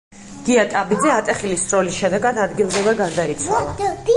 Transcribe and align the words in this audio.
გია 0.45 0.63
ტაბიძე 0.71 1.11
ატეხილი 1.17 1.59
სროლის 1.65 1.99
შედეგად 2.01 2.41
ადგილზევე 2.47 2.99
გარდაიცვალა. 3.03 3.95